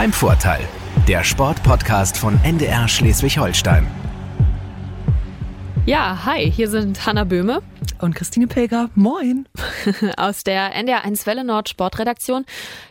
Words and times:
Heimvorteil, 0.00 0.62
der 1.08 1.22
Sportpodcast 1.22 2.16
von 2.16 2.40
NDR 2.42 2.88
Schleswig-Holstein. 2.88 3.86
Ja, 5.84 6.24
hi, 6.24 6.50
hier 6.50 6.70
sind 6.70 7.04
Hanna 7.04 7.24
Böhme 7.24 7.60
und 8.02 8.14
Christine 8.14 8.46
Pilger. 8.46 8.90
Moin. 8.94 9.46
Aus 10.16 10.44
der 10.44 10.74
NDR 10.74 11.04
1 11.04 11.26
Welle 11.26 11.44
Nord 11.44 11.68
Sportredaktion. 11.68 12.44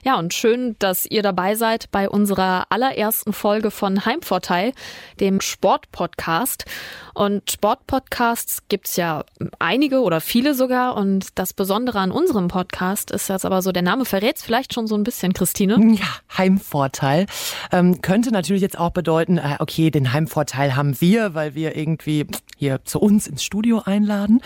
Ja, 0.03 0.17
und 0.17 0.33
schön, 0.33 0.75
dass 0.79 1.05
ihr 1.05 1.23
dabei 1.23 1.55
seid 1.55 1.91
bei 1.91 2.09
unserer 2.09 2.67
allerersten 2.69 3.33
Folge 3.33 3.71
von 3.71 4.05
Heimvorteil, 4.05 4.73
dem 5.19 5.41
Sportpodcast. 5.41 6.65
Und 7.13 7.51
Sportpodcasts 7.51 8.63
gibt's 8.69 8.95
ja 8.95 9.25
einige 9.59 10.01
oder 10.01 10.21
viele 10.21 10.53
sogar. 10.53 10.95
Und 10.95 11.37
das 11.37 11.53
Besondere 11.53 11.99
an 11.99 12.11
unserem 12.11 12.47
Podcast 12.47 13.11
ist 13.11 13.29
jetzt 13.29 13.45
aber 13.45 13.61
so, 13.61 13.71
der 13.71 13.83
Name 13.83 14.05
verrät's 14.05 14.43
vielleicht 14.43 14.73
schon 14.73 14.87
so 14.87 14.95
ein 14.95 15.03
bisschen, 15.03 15.33
Christine. 15.33 15.77
Ja, 15.95 16.07
Heimvorteil. 16.37 17.25
Ähm, 17.71 18.01
könnte 18.01 18.31
natürlich 18.31 18.61
jetzt 18.61 18.79
auch 18.79 18.91
bedeuten, 18.91 19.37
äh, 19.37 19.57
okay, 19.59 19.91
den 19.91 20.13
Heimvorteil 20.13 20.75
haben 20.75 20.99
wir, 21.01 21.33
weil 21.33 21.55
wir 21.55 21.75
irgendwie 21.75 22.25
hier 22.57 22.83
zu 22.83 22.99
uns 22.99 23.27
ins 23.27 23.43
Studio 23.43 23.81
einladen. 23.85 24.41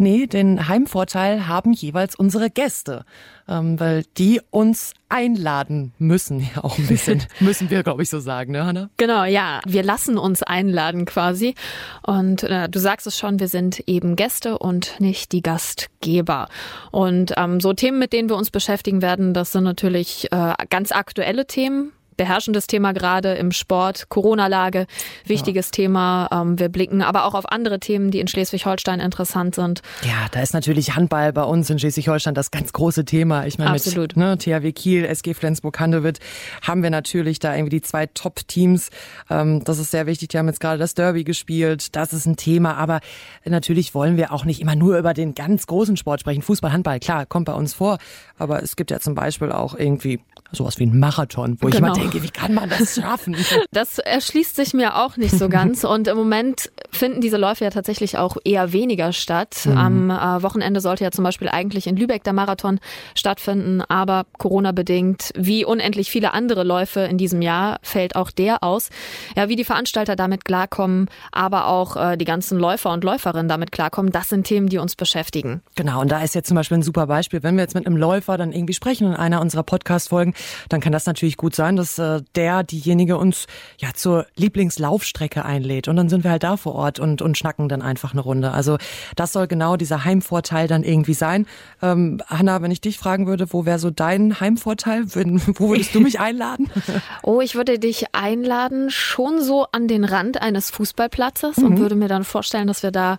Nee, 0.00 0.26
den 0.26 0.66
Heimvorteil 0.66 1.46
haben 1.46 1.74
jeweils 1.74 2.16
unsere 2.16 2.48
Gäste, 2.48 3.04
ähm, 3.46 3.78
weil 3.78 4.04
die 4.16 4.40
uns 4.48 4.94
einladen 5.10 5.92
müssen. 5.98 6.40
Ja, 6.40 6.64
auch 6.64 6.78
ein 6.78 6.86
bisschen 6.86 7.22
müssen 7.40 7.68
wir, 7.68 7.82
glaube 7.82 8.02
ich, 8.02 8.08
so 8.08 8.18
sagen, 8.18 8.52
ne, 8.52 8.64
Hanna? 8.64 8.88
Genau, 8.96 9.24
ja. 9.24 9.60
Wir 9.66 9.82
lassen 9.82 10.16
uns 10.16 10.42
einladen 10.42 11.04
quasi. 11.04 11.54
Und 12.02 12.44
äh, 12.44 12.70
du 12.70 12.78
sagst 12.78 13.06
es 13.06 13.18
schon, 13.18 13.40
wir 13.40 13.48
sind 13.48 13.80
eben 13.86 14.16
Gäste 14.16 14.56
und 14.56 14.98
nicht 15.00 15.32
die 15.32 15.42
Gastgeber. 15.42 16.48
Und 16.90 17.34
ähm, 17.36 17.60
so 17.60 17.74
Themen, 17.74 17.98
mit 17.98 18.14
denen 18.14 18.30
wir 18.30 18.36
uns 18.36 18.50
beschäftigen 18.50 19.02
werden, 19.02 19.34
das 19.34 19.52
sind 19.52 19.64
natürlich 19.64 20.32
äh, 20.32 20.54
ganz 20.70 20.92
aktuelle 20.92 21.46
Themen 21.46 21.92
beherrschendes 22.16 22.66
Thema 22.66 22.92
gerade 22.92 23.34
im 23.34 23.52
Sport, 23.52 24.08
Corona-Lage, 24.08 24.86
wichtiges 25.24 25.68
ja. 25.68 25.70
Thema. 25.72 26.28
Ähm, 26.32 26.58
wir 26.58 26.68
blicken 26.68 27.02
aber 27.02 27.24
auch 27.24 27.34
auf 27.34 27.50
andere 27.50 27.80
Themen, 27.80 28.10
die 28.10 28.20
in 28.20 28.28
Schleswig-Holstein 28.28 29.00
interessant 29.00 29.54
sind. 29.54 29.82
Ja, 30.02 30.26
da 30.32 30.40
ist 30.40 30.54
natürlich 30.54 30.94
Handball 30.94 31.32
bei 31.32 31.44
uns 31.44 31.70
in 31.70 31.78
Schleswig-Holstein 31.78 32.34
das 32.34 32.50
ganz 32.50 32.72
große 32.72 33.04
Thema. 33.04 33.46
Ich 33.46 33.58
meine, 33.58 33.70
Absolut. 33.70 34.16
mit 34.16 34.16
ne, 34.16 34.38
THW 34.38 34.72
Kiel, 34.72 35.04
SG 35.04 35.34
Flensburg-Handewitt 35.34 36.18
haben 36.62 36.82
wir 36.82 36.90
natürlich 36.90 37.38
da 37.38 37.54
irgendwie 37.54 37.76
die 37.76 37.82
zwei 37.82 38.06
Top-Teams. 38.06 38.90
Ähm, 39.28 39.64
das 39.64 39.78
ist 39.78 39.90
sehr 39.90 40.06
wichtig. 40.06 40.28
Die 40.28 40.38
haben 40.38 40.46
jetzt 40.46 40.60
gerade 40.60 40.78
das 40.78 40.94
Derby 40.94 41.24
gespielt. 41.24 41.96
Das 41.96 42.12
ist 42.12 42.26
ein 42.26 42.36
Thema. 42.36 42.76
Aber 42.76 43.00
natürlich 43.44 43.94
wollen 43.94 44.16
wir 44.16 44.32
auch 44.32 44.44
nicht 44.44 44.60
immer 44.60 44.74
nur 44.74 44.98
über 44.98 45.14
den 45.14 45.34
ganz 45.34 45.66
großen 45.66 45.96
Sport 45.96 46.20
sprechen. 46.20 46.42
Fußball, 46.42 46.72
Handball, 46.72 47.00
klar, 47.00 47.26
kommt 47.26 47.46
bei 47.46 47.54
uns 47.54 47.74
vor. 47.74 47.98
Aber 48.38 48.62
es 48.62 48.76
gibt 48.76 48.90
ja 48.90 49.00
zum 49.00 49.14
Beispiel 49.14 49.52
auch 49.52 49.74
irgendwie 49.74 50.20
sowas 50.52 50.78
wie 50.78 50.86
ein 50.86 50.98
Marathon, 50.98 51.56
wo 51.60 51.66
genau. 51.66 51.68
ich 51.68 51.78
immer 51.78 51.92
genau. 51.92 52.09
Denke, 52.10 52.26
wie 52.26 52.30
kann 52.30 52.54
man 52.54 52.68
das 52.68 52.96
schaffen? 52.96 53.36
Das 53.72 53.98
erschließt 53.98 54.56
sich 54.56 54.74
mir 54.74 54.96
auch 54.96 55.16
nicht 55.16 55.36
so 55.36 55.48
ganz. 55.48 55.84
Und 55.84 56.08
im 56.08 56.16
Moment 56.16 56.70
finden 56.90 57.20
diese 57.20 57.36
Läufe 57.36 57.64
ja 57.64 57.70
tatsächlich 57.70 58.18
auch 58.18 58.36
eher 58.44 58.72
weniger 58.72 59.12
statt. 59.12 59.62
Mhm. 59.64 59.76
Am 59.76 60.10
äh, 60.10 60.42
Wochenende 60.42 60.80
sollte 60.80 61.04
ja 61.04 61.10
zum 61.10 61.24
Beispiel 61.24 61.48
eigentlich 61.48 61.86
in 61.86 61.96
Lübeck 61.96 62.24
der 62.24 62.32
Marathon 62.32 62.80
stattfinden, 63.14 63.82
aber 63.82 64.24
Corona-bedingt, 64.38 65.30
wie 65.36 65.64
unendlich 65.64 66.10
viele 66.10 66.32
andere 66.34 66.64
Läufe 66.64 67.00
in 67.00 67.18
diesem 67.18 67.42
Jahr, 67.42 67.78
fällt 67.82 68.16
auch 68.16 68.30
der 68.30 68.62
aus. 68.62 68.90
Ja, 69.36 69.48
wie 69.48 69.56
die 69.56 69.64
Veranstalter 69.64 70.16
damit 70.16 70.44
klarkommen, 70.44 71.08
aber 71.32 71.66
auch 71.66 71.96
äh, 71.96 72.16
die 72.16 72.24
ganzen 72.24 72.58
Läufer 72.58 72.90
und 72.90 73.04
Läuferinnen 73.04 73.48
damit 73.48 73.72
klarkommen, 73.72 74.10
das 74.12 74.28
sind 74.28 74.44
Themen, 74.44 74.68
die 74.68 74.78
uns 74.78 74.96
beschäftigen. 74.96 75.62
Genau, 75.76 76.00
und 76.00 76.10
da 76.10 76.22
ist 76.22 76.34
jetzt 76.34 76.48
zum 76.48 76.56
Beispiel 76.56 76.78
ein 76.78 76.82
super 76.82 77.06
Beispiel, 77.06 77.42
wenn 77.42 77.56
wir 77.56 77.62
jetzt 77.62 77.74
mit 77.74 77.86
einem 77.86 77.96
Läufer 77.96 78.36
dann 78.36 78.52
irgendwie 78.52 78.74
sprechen 78.74 79.08
in 79.08 79.14
einer 79.14 79.40
unserer 79.40 79.62
Podcast-Folgen, 79.62 80.34
dann 80.68 80.80
kann 80.80 80.92
das 80.92 81.06
natürlich 81.06 81.36
gut 81.36 81.54
sein, 81.54 81.76
dass 81.76 81.89
äh, 81.98 82.22
der, 82.34 82.62
diejenige 82.62 83.16
uns 83.16 83.46
ja 83.78 83.90
zur 83.94 84.26
Lieblingslaufstrecke 84.36 85.44
einlädt. 85.44 85.88
Und 85.88 85.96
dann 85.96 86.08
sind 86.08 86.24
wir 86.24 86.30
halt 86.30 86.42
da 86.42 86.56
vor 86.56 86.74
Ort 86.74 86.98
und, 86.98 87.22
und 87.22 87.36
schnacken 87.36 87.68
dann 87.68 87.82
einfach 87.82 88.12
eine 88.12 88.20
Runde. 88.20 88.52
Also 88.52 88.78
das 89.16 89.32
soll 89.32 89.46
genau 89.46 89.76
dieser 89.76 90.04
Heimvorteil 90.04 90.68
dann 90.68 90.82
irgendwie 90.82 91.14
sein. 91.14 91.46
Ähm, 91.82 92.20
Hanna, 92.26 92.62
wenn 92.62 92.70
ich 92.70 92.80
dich 92.80 92.98
fragen 92.98 93.26
würde, 93.26 93.52
wo 93.52 93.64
wäre 93.66 93.78
so 93.78 93.90
dein 93.90 94.40
Heimvorteil? 94.40 95.04
Wo 95.10 95.70
würdest 95.70 95.94
du 95.94 96.00
mich 96.00 96.20
einladen? 96.20 96.70
oh, 97.22 97.40
ich 97.40 97.54
würde 97.54 97.78
dich 97.78 98.14
einladen, 98.14 98.90
schon 98.90 99.42
so 99.42 99.66
an 99.72 99.88
den 99.88 100.04
Rand 100.04 100.40
eines 100.40 100.70
Fußballplatzes 100.70 101.58
mhm. 101.58 101.64
und 101.64 101.78
würde 101.78 101.94
mir 101.94 102.08
dann 102.08 102.24
vorstellen, 102.24 102.66
dass 102.66 102.82
wir 102.82 102.90
da 102.90 103.18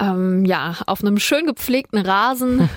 ähm, 0.00 0.44
ja 0.44 0.76
auf 0.86 1.02
einem 1.02 1.18
schön 1.18 1.46
gepflegten 1.46 1.98
Rasen 1.98 2.68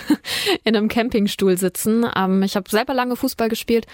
in 0.64 0.76
einem 0.76 0.88
Campingstuhl 0.88 1.56
sitzen. 1.56 2.06
Ähm, 2.16 2.42
ich 2.42 2.56
habe 2.56 2.68
selber 2.68 2.94
lange 2.94 3.16
Fußball 3.16 3.48
gespielt. 3.48 3.86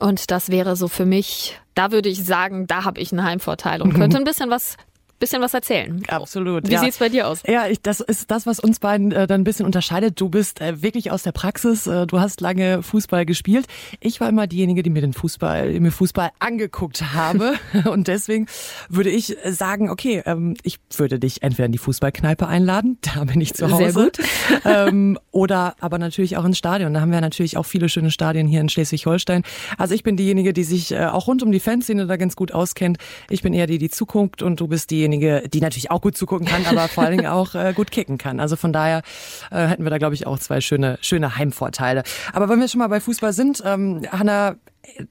Und 0.00 0.30
das 0.30 0.48
wäre 0.48 0.76
so 0.76 0.88
für 0.88 1.04
mich, 1.04 1.60
da 1.74 1.92
würde 1.92 2.08
ich 2.08 2.24
sagen, 2.24 2.66
da 2.66 2.84
habe 2.84 3.00
ich 3.00 3.12
einen 3.12 3.22
Heimvorteil 3.22 3.82
und 3.82 3.92
könnte 3.94 4.16
ein 4.16 4.24
bisschen 4.24 4.50
was 4.50 4.76
bisschen 5.20 5.42
was 5.42 5.54
erzählen. 5.54 6.02
Absolut. 6.08 6.68
Wie 6.68 6.72
ja. 6.72 6.80
sieht's 6.80 6.98
bei 6.98 7.08
dir 7.08 7.28
aus? 7.28 7.42
Ja, 7.46 7.68
ich, 7.68 7.80
das 7.80 8.00
ist 8.00 8.30
das, 8.30 8.46
was 8.46 8.58
uns 8.58 8.80
beiden 8.80 9.12
äh, 9.12 9.26
dann 9.26 9.42
ein 9.42 9.44
bisschen 9.44 9.66
unterscheidet. 9.66 10.20
Du 10.20 10.28
bist 10.28 10.60
äh, 10.60 10.82
wirklich 10.82 11.10
aus 11.12 11.22
der 11.22 11.32
Praxis. 11.32 11.86
Äh, 11.86 12.06
du 12.06 12.18
hast 12.18 12.40
lange 12.40 12.82
Fußball 12.82 13.26
gespielt. 13.26 13.66
Ich 14.00 14.20
war 14.20 14.28
immer 14.28 14.46
diejenige, 14.46 14.82
die 14.82 14.90
mir 14.90 15.02
den 15.02 15.12
Fußball, 15.12 15.78
mir 15.78 15.92
Fußball 15.92 16.30
angeguckt 16.38 17.14
habe. 17.14 17.54
Und 17.90 18.08
deswegen 18.08 18.46
würde 18.88 19.10
ich 19.10 19.36
sagen, 19.44 19.90
okay, 19.90 20.22
ähm, 20.26 20.56
ich 20.62 20.78
würde 20.96 21.18
dich 21.18 21.42
entweder 21.42 21.66
in 21.66 21.72
die 21.72 21.78
Fußballkneipe 21.78 22.46
einladen, 22.46 22.98
da 23.14 23.24
bin 23.24 23.40
ich 23.40 23.54
zu 23.54 23.70
Hause. 23.70 23.92
Sehr 23.92 23.92
gut. 23.92 24.18
ähm, 24.64 25.18
oder 25.30 25.74
aber 25.80 25.98
natürlich 25.98 26.36
auch 26.36 26.44
ins 26.44 26.58
Stadion. 26.58 26.94
Da 26.94 27.00
haben 27.00 27.12
wir 27.12 27.20
natürlich 27.20 27.56
auch 27.56 27.66
viele 27.66 27.88
schöne 27.88 28.10
Stadien 28.10 28.46
hier 28.46 28.60
in 28.60 28.68
Schleswig-Holstein. 28.68 29.42
Also 29.76 29.94
ich 29.94 30.02
bin 30.02 30.16
diejenige, 30.16 30.52
die 30.52 30.64
sich 30.64 30.92
äh, 30.92 31.04
auch 31.04 31.26
rund 31.26 31.42
um 31.42 31.52
die 31.52 31.60
Fanszene 31.60 32.06
da 32.06 32.16
ganz 32.16 32.36
gut 32.36 32.52
auskennt. 32.52 32.98
Ich 33.28 33.42
bin 33.42 33.52
eher 33.52 33.66
die, 33.66 33.78
die 33.78 33.90
zuguckt 33.90 34.42
und 34.42 34.60
du 34.60 34.66
bist 34.66 34.90
diejenige, 34.90 35.09
diejenige, 35.10 35.48
die 35.48 35.60
natürlich 35.60 35.90
auch 35.90 36.00
gut 36.00 36.16
zugucken 36.16 36.46
kann, 36.46 36.66
aber 36.66 36.88
vor 36.88 37.04
allen 37.04 37.16
Dingen 37.16 37.26
auch 37.28 37.54
äh, 37.54 37.72
gut 37.74 37.90
kicken 37.90 38.18
kann. 38.18 38.40
Also 38.40 38.56
von 38.56 38.72
daher 38.72 39.02
äh, 39.50 39.66
hätten 39.66 39.84
wir 39.84 39.90
da, 39.90 39.98
glaube 39.98 40.14
ich, 40.14 40.26
auch 40.26 40.38
zwei 40.38 40.60
schöne, 40.60 40.98
schöne 41.00 41.36
Heimvorteile. 41.36 42.02
Aber 42.32 42.48
wenn 42.48 42.60
wir 42.60 42.68
schon 42.68 42.78
mal 42.78 42.88
bei 42.88 43.00
Fußball 43.00 43.32
sind, 43.32 43.62
ähm, 43.64 44.02
Hanna, 44.10 44.56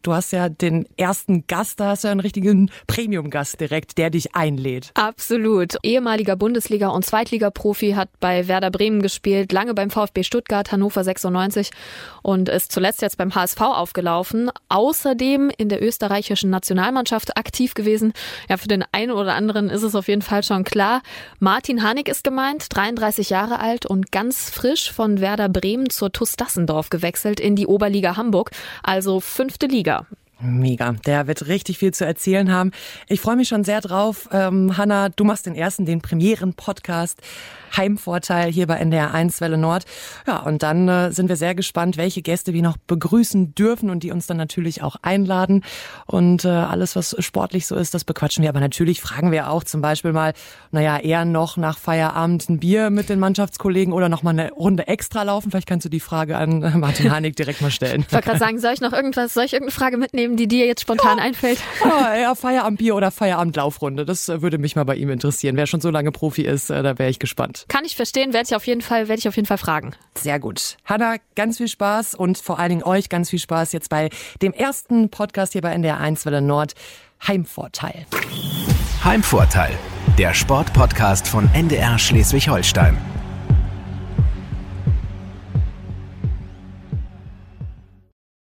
du 0.01 0.13
hast 0.13 0.31
ja 0.31 0.49
den 0.49 0.87
ersten 0.97 1.45
Gast, 1.47 1.79
da 1.79 1.89
hast 1.89 2.03
du 2.03 2.07
ja 2.07 2.11
einen 2.11 2.19
richtigen 2.19 2.71
Premium-Gast 2.87 3.59
direkt, 3.59 3.97
der 3.97 4.09
dich 4.09 4.35
einlädt. 4.35 4.91
Absolut. 4.95 5.75
Ehemaliger 5.83 6.35
Bundesliga- 6.35 6.89
und 6.89 7.05
Zweitliga-Profi 7.05 7.91
hat 7.91 8.09
bei 8.19 8.47
Werder 8.47 8.71
Bremen 8.71 9.01
gespielt, 9.01 9.51
lange 9.51 9.73
beim 9.73 9.89
VfB 9.89 10.23
Stuttgart, 10.23 10.71
Hannover 10.71 11.03
96 11.03 11.71
und 12.21 12.49
ist 12.49 12.71
zuletzt 12.71 13.01
jetzt 13.01 13.17
beim 13.17 13.35
HSV 13.35 13.61
aufgelaufen. 13.61 14.51
Außerdem 14.69 15.51
in 15.57 15.69
der 15.69 15.83
österreichischen 15.83 16.49
Nationalmannschaft 16.49 17.37
aktiv 17.37 17.73
gewesen. 17.73 18.13
Ja, 18.49 18.57
für 18.57 18.67
den 18.67 18.83
einen 18.91 19.11
oder 19.11 19.33
anderen 19.33 19.69
ist 19.69 19.83
es 19.83 19.95
auf 19.95 20.07
jeden 20.07 20.21
Fall 20.21 20.43
schon 20.43 20.63
klar. 20.63 21.01
Martin 21.39 21.83
Hanig 21.83 22.07
ist 22.07 22.23
gemeint, 22.23 22.65
33 22.75 23.29
Jahre 23.29 23.59
alt 23.59 23.85
und 23.85 24.11
ganz 24.11 24.49
frisch 24.49 24.91
von 24.91 25.21
Werder 25.21 25.49
Bremen 25.49 25.89
zur 25.89 26.11
TuS 26.11 26.35
Dassendorf 26.35 26.89
gewechselt 26.89 27.39
in 27.39 27.55
die 27.55 27.67
Oberliga 27.67 28.17
Hamburg. 28.17 28.51
Also 28.83 29.19
fünfte 29.59 29.75
Liga. 29.75 30.07
Mega. 30.41 30.93
Der 31.05 31.27
wird 31.27 31.47
richtig 31.47 31.77
viel 31.77 31.93
zu 31.93 32.05
erzählen 32.05 32.51
haben. 32.51 32.71
Ich 33.07 33.19
freue 33.19 33.35
mich 33.35 33.49
schon 33.49 33.63
sehr 33.63 33.81
drauf. 33.81 34.29
Ähm, 34.31 34.77
Hanna, 34.77 35.09
du 35.09 35.23
machst 35.25 35.45
den 35.45 35.55
ersten, 35.55 35.85
den 35.85 36.01
Premieren-Podcast. 36.01 37.21
Heimvorteil 37.75 38.51
hier 38.51 38.67
bei 38.67 38.75
NDR 38.75 39.13
1 39.13 39.41
Welle 39.41 39.57
Nord. 39.57 39.85
Ja, 40.27 40.39
und 40.39 40.63
dann 40.63 40.87
äh, 40.87 41.11
sind 41.11 41.29
wir 41.29 41.35
sehr 41.35 41.55
gespannt, 41.55 41.97
welche 41.97 42.21
Gäste 42.21 42.53
wir 42.53 42.61
noch 42.61 42.77
begrüßen 42.77 43.55
dürfen 43.55 43.89
und 43.89 44.03
die 44.03 44.11
uns 44.11 44.27
dann 44.27 44.37
natürlich 44.37 44.81
auch 44.81 44.97
einladen. 45.01 45.63
Und 46.05 46.45
äh, 46.45 46.49
alles, 46.49 46.95
was 46.95 47.15
sportlich 47.19 47.67
so 47.67 47.75
ist, 47.75 47.93
das 47.93 48.03
bequatschen 48.03 48.41
wir. 48.41 48.49
Aber 48.49 48.59
natürlich 48.59 49.01
fragen 49.01 49.31
wir 49.31 49.49
auch 49.49 49.63
zum 49.63 49.81
Beispiel 49.81 50.13
mal, 50.13 50.33
naja, 50.71 50.97
eher 50.97 51.25
noch 51.25 51.57
nach 51.57 51.77
Feierabend 51.77 52.49
ein 52.49 52.59
Bier 52.59 52.89
mit 52.89 53.09
den 53.09 53.19
Mannschaftskollegen 53.19 53.93
oder 53.93 54.09
noch 54.09 54.23
mal 54.23 54.31
eine 54.31 54.51
Runde 54.51 54.87
extra 54.87 55.23
laufen. 55.23 55.51
Vielleicht 55.51 55.67
kannst 55.67 55.85
du 55.85 55.89
die 55.89 55.99
Frage 55.99 56.37
an 56.37 56.63
äh, 56.63 56.77
Martin 56.77 57.11
Hanig 57.11 57.35
direkt 57.35 57.61
mal 57.61 57.71
stellen. 57.71 58.05
Ich 58.07 58.13
wollte 58.13 58.27
gerade 58.27 58.39
sagen, 58.39 58.59
soll 58.59 58.73
ich 58.73 58.81
noch 58.81 58.93
irgendwas, 58.93 59.33
soll 59.33 59.45
ich 59.45 59.53
irgendeine 59.53 59.79
Frage 59.79 59.97
mitnehmen, 59.97 60.28
die 60.37 60.47
dir 60.47 60.65
jetzt 60.65 60.81
spontan 60.81 61.17
ja. 61.17 61.23
einfällt? 61.23 61.59
Ja, 61.83 62.13
eher 62.13 62.35
Feierabendbier 62.35 62.95
oder 62.95 63.09
Feierabendlaufrunde. 63.09 64.05
Das 64.05 64.29
äh, 64.29 64.41
würde 64.41 64.57
mich 64.57 64.75
mal 64.75 64.83
bei 64.83 64.95
ihm 64.95 65.09
interessieren. 65.09 65.55
Wer 65.55 65.65
schon 65.65 65.81
so 65.81 65.89
lange 65.89 66.11
Profi 66.11 66.43
ist, 66.43 66.69
äh, 66.69 66.83
da 66.83 66.99
wäre 66.99 67.09
ich 67.09 67.19
gespannt. 67.19 67.65
Kann 67.67 67.85
ich 67.85 67.95
verstehen, 67.95 68.33
werde 68.33 68.47
ich 68.49 68.55
auf 68.55 68.67
jeden 68.67 68.81
Fall, 68.81 69.07
werde 69.07 69.19
ich 69.19 69.27
auf 69.27 69.35
jeden 69.35 69.47
Fall 69.47 69.57
fragen. 69.57 69.93
Sehr 70.15 70.39
gut. 70.39 70.77
Hanna, 70.85 71.15
ganz 71.35 71.57
viel 71.57 71.67
Spaß 71.67 72.15
und 72.15 72.37
vor 72.37 72.59
allen 72.59 72.69
Dingen 72.69 72.83
euch 72.83 73.09
ganz 73.09 73.29
viel 73.29 73.39
Spaß 73.39 73.71
jetzt 73.73 73.89
bei 73.89 74.09
dem 74.41 74.53
ersten 74.53 75.09
Podcast 75.09 75.53
hier 75.53 75.61
bei 75.61 75.71
NDR 75.71 75.99
1 75.99 76.25
Welle 76.25 76.41
Nord. 76.41 76.73
Heimvorteil. 77.27 78.05
Heimvorteil, 79.03 79.77
der 80.17 80.33
Sportpodcast 80.33 81.27
von 81.27 81.49
NDR 81.53 81.97
Schleswig-Holstein. 81.97 82.97